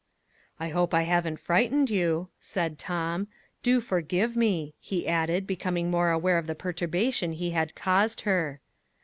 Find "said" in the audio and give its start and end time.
2.39-2.79